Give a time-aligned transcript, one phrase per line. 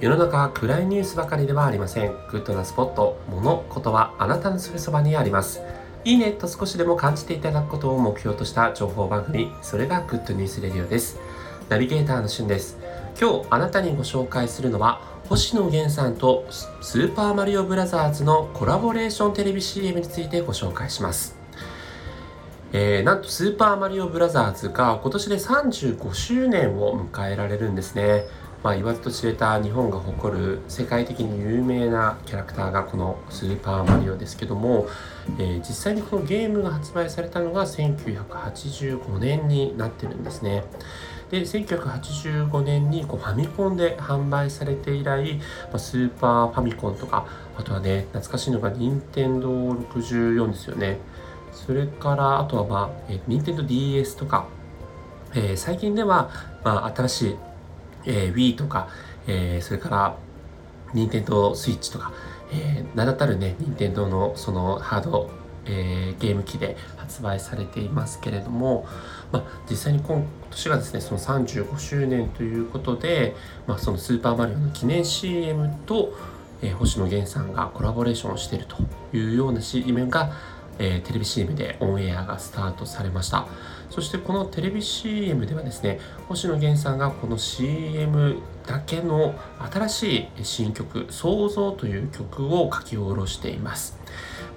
[0.00, 2.12] 世の中は暗いニュースばかりではありません。
[2.30, 5.60] グッドなスポット、物、ことはあなたのすぐそばにあります。
[6.04, 11.18] いいねと少しでも感じていただくことを目標とした情報番組、それがグッドニュースレディオです。
[11.68, 12.78] ナビゲーターのしゅんです。
[13.20, 21.36] 今日あなたにご紹介するのは、星野源さんとスーパーマリオブラザーズのコラボレーションテレビ CM についてご紹介します。
[22.72, 28.24] えー、なんとスーパーマリオブラザーズが今年で35周年を迎えられるんですね。
[28.62, 34.86] まあ、言わずと知れた日本が誇る世界的に有名なキャラクターがこのスーパーマリオですけども、
[35.38, 40.64] えー、実際にこのゲームが発売されたのが1985年になってるんですね。
[41.30, 45.42] で1985年にこうファミコンで販売されて以来、ま
[45.74, 50.98] あ、スーパーファミコンとかあとはね懐かしいのが任天堂64ですよね
[51.52, 54.48] それからあとはまあ、えー、任天堂 d s とか、
[55.32, 56.30] えー、最近では、
[56.64, 57.36] まあ、新しい
[58.06, 58.88] えー、Wii とか、
[59.26, 60.16] えー、それから、
[60.92, 62.12] 任天堂 switch とか、
[62.52, 65.30] えー、名だたるね、任天堂のそのハード、
[65.66, 68.86] えー、ゲーム機で発売されていますけれども、
[69.30, 76.12] まあ、実際に今年がですね、その35周年ということで、まあ、そのスーパーマリオの記念 CM と、
[76.62, 78.76] えー、星野源さんがコラボレーションをしていると
[79.16, 80.32] いうような CM が、
[80.80, 83.46] えー、テレビ CM でオンエアがスタートされました。
[83.90, 89.34] そしてこのテレビ CM ではですね星野源さんがこの CM だけの
[89.70, 93.98] 新しい新曲「創造」という曲を書き下ろしています。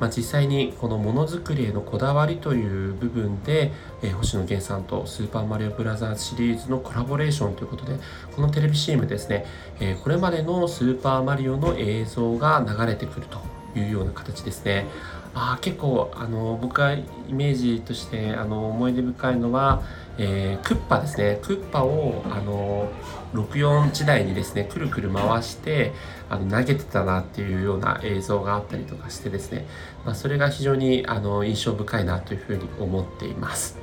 [0.00, 3.70] まあ、実際にこのものづくりへのこだわりという部分で、
[4.02, 7.96] えー、星野源さんとスーパーマリオブラザーズシリーズのコラボレーションということで
[8.34, 9.46] このテレビ CM ですね、
[9.78, 13.51] えー、これまでのスーパーマリオの映像が流れてくると。
[13.74, 14.86] いうような形ですね。
[15.34, 19.82] あ結構あの僕がイメージとしてあの思い出深いのは、
[20.18, 22.90] えー、クッパですねクッパをあの
[23.32, 25.92] 64時代にですねくるくる回して
[26.28, 29.66] あの投げてたなっていうような映像があったりとかしてですね、
[30.04, 33.78] まあ、それが非常にあの印象深いなというふうに思っています。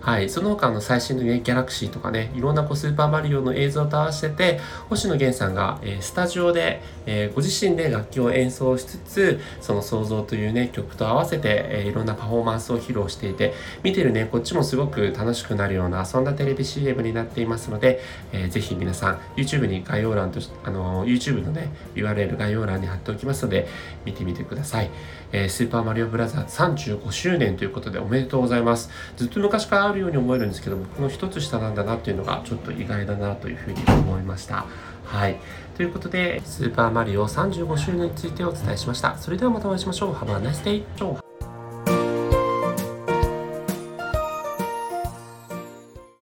[0.00, 13.52] はい、その他の最新のね、ギャラクシーとかね、いろんなこうスーパーマリオの映像と合わせて、星野源さんが、えー、スタジオで、えー、ご自身で楽器を演奏しつつ、その創造というね、曲と合わせて、えー、いろんなパフォーマンスを披露していて、
[13.82, 18.00] 見てるね、こっちもすごく楽しくなるような、そんなテレビ CM になっていますので、
[18.32, 23.68] えー、ぜひ皆さん、YouTube に概要欄と、あの YouTube のね、URL 概要欄に貼っておきますので、
[24.06, 24.90] 見てみてください。
[25.32, 28.90] えスーパーマリオブラザーズ35周年ということでおめでとうございます。
[29.16, 34.64] ずっと昔からあるように思えるんですけどもこの一つ下なんだなっていうのがちょっと意外だなというふうに思いました。
[35.04, 35.36] はい。
[35.76, 39.16] ということでスーパーマリオ35周年についてお伝えしました。
[39.18, 40.12] それではまたお会いしましょう。
[40.14, 41.29] Have a nice day